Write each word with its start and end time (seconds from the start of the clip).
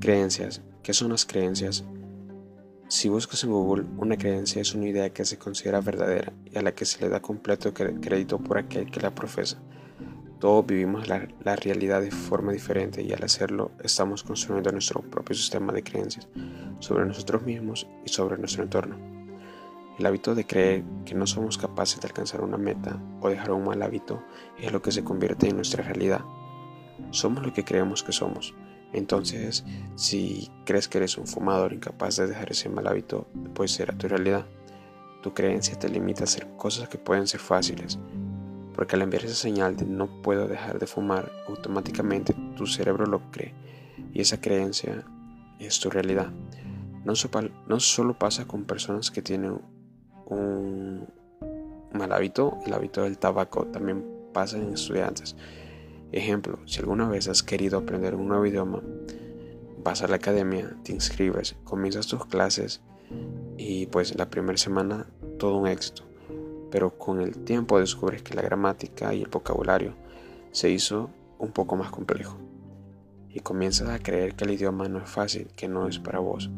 Creencias. 0.00 0.62
¿Qué 0.82 0.92
son 0.92 1.10
las 1.10 1.26
creencias? 1.26 1.84
Si 2.86 3.08
buscas 3.08 3.42
en 3.42 3.50
Google, 3.50 3.86
una 3.96 4.16
creencia 4.16 4.62
es 4.62 4.74
una 4.74 4.86
idea 4.86 5.12
que 5.12 5.24
se 5.24 5.38
considera 5.38 5.80
verdadera 5.80 6.32
y 6.44 6.56
a 6.56 6.62
la 6.62 6.74
que 6.74 6.84
se 6.84 7.00
le 7.00 7.08
da 7.08 7.20
completo 7.20 7.74
crédito 7.74 8.38
por 8.38 8.58
aquel 8.58 8.90
que 8.90 9.00
la 9.00 9.14
profesa. 9.14 9.58
Todos 10.38 10.64
vivimos 10.66 11.08
la, 11.08 11.26
realidad 11.56 12.02
de 12.02 12.10
forma 12.10 12.52
diferente 12.52 13.02
y 13.02 13.12
al 13.12 13.24
hacerlo 13.24 13.72
estamos 13.82 14.22
construyendo 14.22 14.70
nuestro 14.70 15.00
propio 15.00 15.34
sistema 15.34 15.72
de 15.72 15.82
creencias 15.82 16.28
sobre 16.78 17.04
nosotros 17.06 17.42
mismos 17.42 17.88
y 18.04 18.10
sobre 18.10 18.38
nuestro 18.38 18.62
entorno. 18.62 18.96
El 19.98 20.06
hábito 20.06 20.34
de 20.34 20.46
creer 20.46 20.84
que 21.04 21.14
no 21.14 21.26
somos 21.26 21.58
capaces 21.58 22.00
de 22.00 22.06
alcanzar 22.06 22.42
una 22.42 22.58
meta 22.58 23.02
o 23.20 23.28
dejar 23.28 23.50
un 23.50 23.64
mal 23.64 23.82
hábito 23.82 24.22
es 24.58 24.70
lo 24.70 24.82
que 24.82 24.92
se 24.92 25.02
convierte 25.02 25.48
en 25.48 25.56
nuestra 25.56 25.82
realidad. 25.82 26.20
Somos 27.10 27.44
lo 27.44 27.52
que 27.52 27.64
creemos 27.64 28.02
que 28.02 28.12
somos 28.12 28.54
entonces, 28.92 29.64
si 29.94 30.50
crees 30.64 30.88
que 30.88 30.98
eres 30.98 31.18
un 31.18 31.26
fumador 31.26 31.72
incapaz 31.72 32.16
de 32.16 32.26
dejar 32.26 32.50
ese 32.52 32.68
mal 32.68 32.86
hábito, 32.86 33.26
puede 33.54 33.68
ser 33.68 33.96
tu 33.96 34.08
realidad. 34.08 34.46
Tu 35.22 35.34
creencia 35.34 35.78
te 35.78 35.88
limita 35.88 36.22
a 36.22 36.24
hacer 36.24 36.46
cosas 36.56 36.88
que 36.88 36.98
pueden 36.98 37.26
ser 37.26 37.40
fáciles, 37.40 37.98
porque 38.74 38.96
al 38.96 39.02
enviar 39.02 39.24
esa 39.24 39.34
señal 39.34 39.76
de 39.76 39.84
no 39.84 40.22
puedo 40.22 40.46
dejar 40.46 40.78
de 40.78 40.86
fumar, 40.86 41.30
automáticamente 41.48 42.34
tu 42.56 42.66
cerebro 42.66 43.06
lo 43.06 43.20
cree 43.30 43.54
y 44.12 44.20
esa 44.20 44.40
creencia 44.40 45.04
es 45.58 45.80
tu 45.80 45.90
realidad. 45.90 46.30
No, 47.04 47.12
no 47.68 47.80
solo 47.80 48.18
pasa 48.18 48.46
con 48.46 48.64
personas 48.64 49.10
que 49.10 49.22
tienen 49.22 49.60
un 50.26 51.06
mal 51.92 52.12
hábito, 52.12 52.58
el 52.66 52.72
hábito 52.72 53.02
del 53.02 53.18
tabaco 53.18 53.66
también 53.66 54.04
pasa 54.32 54.58
en 54.58 54.72
estudiantes. 54.72 55.36
Ejemplo, 56.12 56.58
si 56.66 56.80
alguna 56.80 57.08
vez 57.08 57.28
has 57.28 57.42
querido 57.42 57.78
aprender 57.78 58.14
un 58.14 58.28
nuevo 58.28 58.46
idioma, 58.46 58.82
vas 59.82 60.02
a 60.02 60.08
la 60.08 60.16
academia, 60.16 60.76
te 60.82 60.92
inscribes, 60.92 61.56
comienzas 61.64 62.06
tus 62.06 62.26
clases 62.26 62.80
y 63.56 63.86
pues 63.86 64.16
la 64.16 64.30
primera 64.30 64.58
semana 64.58 65.06
todo 65.38 65.56
un 65.56 65.66
éxito. 65.66 66.04
Pero 66.70 66.98
con 66.98 67.20
el 67.20 67.38
tiempo 67.44 67.78
descubres 67.78 68.22
que 68.22 68.34
la 68.34 68.42
gramática 68.42 69.14
y 69.14 69.22
el 69.22 69.28
vocabulario 69.28 69.94
se 70.52 70.70
hizo 70.70 71.10
un 71.38 71.52
poco 71.52 71.76
más 71.76 71.90
complejo. 71.90 72.38
Y 73.28 73.40
comienzas 73.40 73.88
a 73.90 73.98
creer 73.98 74.34
que 74.34 74.44
el 74.44 74.52
idioma 74.52 74.88
no 74.88 74.98
es 74.98 75.10
fácil, 75.10 75.48
que 75.56 75.68
no 75.68 75.88
es 75.88 75.98
para 75.98 76.18
vos, 76.18 76.50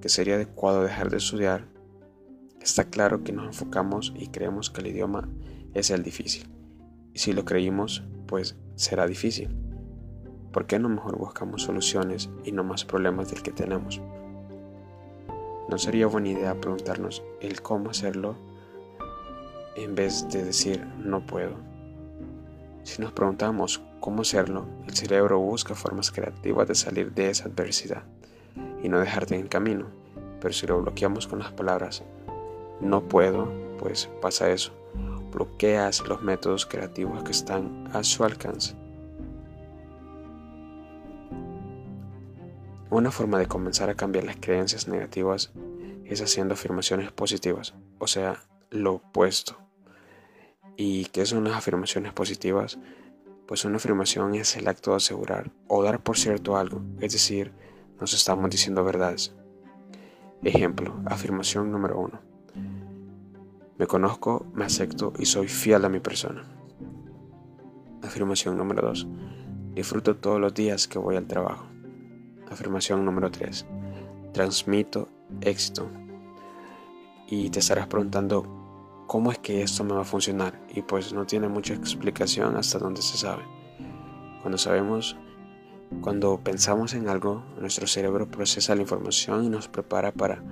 que 0.00 0.08
sería 0.08 0.34
adecuado 0.34 0.82
dejar 0.82 1.10
de 1.10 1.16
estudiar. 1.16 1.64
Está 2.60 2.84
claro 2.84 3.24
que 3.24 3.32
nos 3.32 3.46
enfocamos 3.46 4.12
y 4.16 4.28
creemos 4.28 4.70
que 4.70 4.80
el 4.82 4.88
idioma 4.88 5.28
es 5.74 5.90
el 5.90 6.02
difícil. 6.02 6.55
Si 7.16 7.32
lo 7.32 7.46
creímos, 7.46 8.02
pues 8.26 8.56
será 8.74 9.06
difícil. 9.06 9.48
¿Por 10.52 10.66
qué 10.66 10.78
no 10.78 10.90
mejor 10.90 11.16
buscamos 11.16 11.62
soluciones 11.62 12.28
y 12.44 12.52
no 12.52 12.62
más 12.62 12.84
problemas 12.84 13.30
del 13.30 13.42
que 13.42 13.52
tenemos? 13.52 14.02
¿No 15.70 15.78
sería 15.78 16.08
buena 16.08 16.28
idea 16.28 16.60
preguntarnos 16.60 17.24
el 17.40 17.62
cómo 17.62 17.88
hacerlo 17.88 18.36
en 19.76 19.94
vez 19.94 20.28
de 20.28 20.44
decir 20.44 20.86
no 21.02 21.24
puedo? 21.24 21.56
Si 22.82 23.00
nos 23.00 23.12
preguntamos 23.12 23.82
cómo 23.98 24.20
hacerlo, 24.20 24.66
el 24.86 24.94
cerebro 24.94 25.38
busca 25.38 25.74
formas 25.74 26.10
creativas 26.12 26.68
de 26.68 26.74
salir 26.74 27.14
de 27.14 27.30
esa 27.30 27.46
adversidad 27.46 28.02
y 28.82 28.90
no 28.90 29.00
dejarte 29.00 29.36
en 29.36 29.40
el 29.40 29.48
camino. 29.48 29.86
Pero 30.38 30.52
si 30.52 30.66
lo 30.66 30.82
bloqueamos 30.82 31.26
con 31.26 31.38
las 31.38 31.52
palabras 31.52 32.04
no 32.82 33.08
puedo, 33.08 33.50
pues 33.78 34.10
pasa 34.20 34.50
eso 34.50 34.74
bloqueas 35.32 36.06
los 36.06 36.22
métodos 36.22 36.66
creativos 36.66 37.22
que 37.22 37.32
están 37.32 37.88
a 37.92 38.02
su 38.02 38.24
alcance. 38.24 38.74
Una 42.90 43.10
forma 43.10 43.38
de 43.38 43.46
comenzar 43.46 43.90
a 43.90 43.94
cambiar 43.94 44.24
las 44.24 44.36
creencias 44.36 44.88
negativas 44.88 45.52
es 46.04 46.22
haciendo 46.22 46.54
afirmaciones 46.54 47.10
positivas, 47.10 47.74
o 47.98 48.06
sea, 48.06 48.42
lo 48.70 48.94
opuesto. 48.94 49.58
¿Y 50.76 51.06
qué 51.06 51.26
son 51.26 51.44
las 51.44 51.54
afirmaciones 51.54 52.12
positivas? 52.12 52.78
Pues 53.46 53.64
una 53.64 53.76
afirmación 53.76 54.34
es 54.34 54.56
el 54.56 54.68
acto 54.68 54.92
de 54.92 54.98
asegurar 54.98 55.50
o 55.68 55.82
dar 55.82 56.02
por 56.02 56.16
cierto 56.16 56.56
algo, 56.56 56.82
es 57.00 57.12
decir, 57.12 57.52
nos 58.00 58.12
estamos 58.12 58.50
diciendo 58.50 58.84
verdades. 58.84 59.34
Ejemplo, 60.42 61.00
afirmación 61.06 61.72
número 61.72 61.98
uno. 61.98 62.20
Me 63.78 63.86
conozco, 63.86 64.46
me 64.54 64.64
acepto 64.64 65.12
y 65.18 65.26
soy 65.26 65.48
fiel 65.48 65.84
a 65.84 65.90
mi 65.90 66.00
persona. 66.00 66.44
Afirmación 68.02 68.56
número 68.56 68.80
2. 68.88 69.06
Disfruto 69.74 70.16
todos 70.16 70.40
los 70.40 70.54
días 70.54 70.88
que 70.88 70.98
voy 70.98 71.16
al 71.16 71.26
trabajo. 71.26 71.66
Afirmación 72.50 73.04
número 73.04 73.30
3. 73.30 73.66
Transmito 74.32 75.08
éxito. 75.42 75.90
Y 77.28 77.50
te 77.50 77.58
estarás 77.58 77.86
preguntando 77.86 79.04
cómo 79.06 79.30
es 79.30 79.38
que 79.38 79.60
esto 79.60 79.84
me 79.84 79.92
va 79.92 80.00
a 80.00 80.04
funcionar. 80.04 80.58
Y 80.74 80.80
pues 80.80 81.12
no 81.12 81.26
tiene 81.26 81.48
mucha 81.48 81.74
explicación 81.74 82.56
hasta 82.56 82.78
donde 82.78 83.02
se 83.02 83.18
sabe. 83.18 83.42
Cuando 84.40 84.56
sabemos, 84.56 85.18
cuando 86.00 86.40
pensamos 86.42 86.94
en 86.94 87.10
algo, 87.10 87.42
nuestro 87.60 87.86
cerebro 87.86 88.30
procesa 88.30 88.74
la 88.74 88.80
información 88.80 89.44
y 89.44 89.50
nos 89.50 89.68
prepara 89.68 90.12
para 90.12 90.42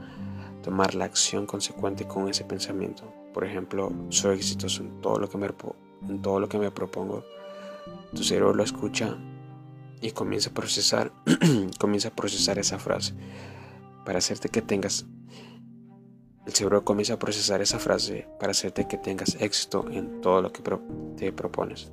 tomar 0.64 0.94
la 0.94 1.04
acción 1.04 1.46
consecuente 1.46 2.06
con 2.06 2.28
ese 2.28 2.44
pensamiento. 2.44 3.12
Por 3.34 3.44
ejemplo, 3.44 3.92
soy 4.08 4.36
exitoso 4.36 4.82
en 4.82 5.00
todo 5.02 5.18
lo 5.18 5.28
que 5.28 5.36
me, 5.36 5.48
en 6.08 6.22
todo 6.22 6.40
lo 6.40 6.48
que 6.48 6.58
me 6.58 6.70
propongo. 6.70 7.24
Tu 8.14 8.24
cerebro 8.24 8.54
lo 8.54 8.64
escucha 8.64 9.18
y 10.00 10.12
comienza 10.12 10.50
a 10.50 10.54
procesar, 10.54 11.12
comienza 11.78 12.08
a 12.08 12.16
procesar 12.16 12.58
esa 12.58 12.78
frase 12.78 13.14
para 14.06 14.18
hacerte 14.18 14.48
que 14.48 14.62
tengas 14.62 15.06
el 16.46 16.52
cerebro 16.52 16.84
comienza 16.84 17.14
a 17.14 17.18
procesar 17.18 17.62
esa 17.62 17.78
frase 17.78 18.28
para 18.38 18.50
hacerte 18.50 18.86
que 18.86 18.98
tengas 18.98 19.36
éxito 19.40 19.86
en 19.90 20.20
todo 20.20 20.42
lo 20.42 20.52
que 20.52 20.62
te 21.16 21.32
propones. 21.32 21.90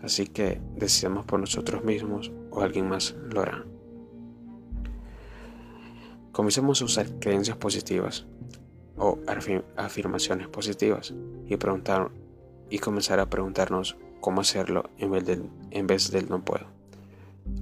Así 0.00 0.28
que 0.28 0.60
decidamos 0.76 1.24
por 1.24 1.40
nosotros 1.40 1.82
mismos 1.82 2.30
o 2.52 2.60
alguien 2.60 2.88
más 2.88 3.16
lo 3.32 3.40
hará. 3.40 3.64
Comencemos 6.32 6.80
a 6.80 6.84
usar 6.84 7.06
creencias 7.18 7.56
positivas 7.56 8.26
o 8.96 9.18
afirmaciones 9.76 10.48
positivas 10.48 11.14
y, 11.46 11.56
preguntar, 11.56 12.10
y 12.68 12.78
comenzar 12.78 13.18
a 13.18 13.28
preguntarnos 13.28 13.96
cómo 14.20 14.40
hacerlo 14.42 14.90
en 14.98 15.10
vez, 15.10 15.24
del, 15.24 15.50
en 15.70 15.86
vez 15.86 16.10
del 16.10 16.28
no 16.28 16.44
puedo. 16.44 16.66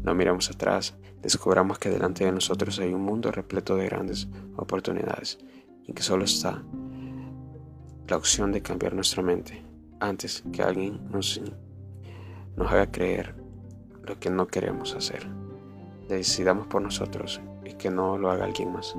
No 0.02 0.14
miremos 0.14 0.50
atrás, 0.50 0.96
descubramos 1.22 1.78
que 1.78 1.88
delante 1.88 2.24
de 2.24 2.32
nosotros 2.32 2.78
hay 2.78 2.92
un 2.92 3.02
mundo 3.02 3.30
repleto 3.32 3.76
de 3.76 3.86
grandes 3.86 4.28
oportunidades 4.56 5.38
y 5.86 5.92
que 5.92 6.02
solo 6.02 6.24
está 6.24 6.62
la 8.08 8.16
opción 8.16 8.52
de 8.52 8.62
cambiar 8.62 8.94
nuestra 8.94 9.22
mente 9.22 9.62
antes 10.00 10.44
que 10.52 10.62
alguien 10.62 11.10
nos, 11.10 11.40
nos 12.56 12.70
haga 12.70 12.90
creer 12.90 13.34
lo 14.04 14.18
que 14.18 14.30
no 14.30 14.46
queremos 14.46 14.94
hacer. 14.94 15.26
Decidamos 16.08 16.66
por 16.66 16.82
nosotros 16.82 17.40
y 17.68 17.74
que 17.74 17.90
no 17.90 18.16
lo 18.18 18.30
haga 18.30 18.44
alguien 18.44 18.72
más. 18.72 18.96